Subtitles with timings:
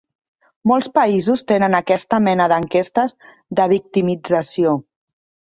[0.69, 3.15] Molts països tenen aquesta mena d'enquestes
[3.61, 4.75] de victimització.